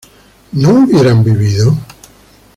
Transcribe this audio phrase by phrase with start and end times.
[0.53, 1.77] ¿no hubieran vivido?